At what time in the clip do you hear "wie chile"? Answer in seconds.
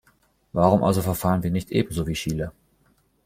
2.07-2.53